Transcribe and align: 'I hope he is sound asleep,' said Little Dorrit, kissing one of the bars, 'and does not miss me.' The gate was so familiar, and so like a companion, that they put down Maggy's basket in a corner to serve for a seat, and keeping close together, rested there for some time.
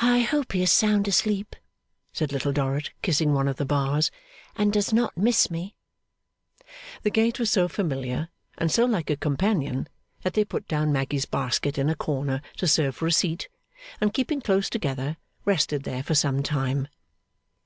'I 0.00 0.20
hope 0.20 0.52
he 0.52 0.62
is 0.62 0.72
sound 0.72 1.06
asleep,' 1.06 1.56
said 2.10 2.32
Little 2.32 2.54
Dorrit, 2.54 2.92
kissing 3.02 3.34
one 3.34 3.48
of 3.48 3.56
the 3.56 3.66
bars, 3.66 4.10
'and 4.56 4.72
does 4.72 4.94
not 4.94 5.14
miss 5.14 5.50
me.' 5.50 5.76
The 7.02 7.10
gate 7.10 7.38
was 7.38 7.50
so 7.50 7.68
familiar, 7.68 8.30
and 8.56 8.72
so 8.72 8.86
like 8.86 9.10
a 9.10 9.16
companion, 9.18 9.90
that 10.22 10.32
they 10.32 10.46
put 10.46 10.66
down 10.66 10.90
Maggy's 10.90 11.26
basket 11.26 11.76
in 11.76 11.90
a 11.90 11.94
corner 11.94 12.40
to 12.56 12.66
serve 12.66 12.96
for 12.96 13.06
a 13.06 13.12
seat, 13.12 13.50
and 14.00 14.14
keeping 14.14 14.40
close 14.40 14.70
together, 14.70 15.18
rested 15.44 15.82
there 15.82 16.02
for 16.02 16.14
some 16.14 16.42
time. 16.42 16.88